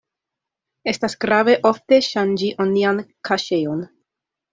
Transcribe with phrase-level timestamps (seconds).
[0.91, 3.85] Estas grave ofte ŝanĝi onian kaŝejon.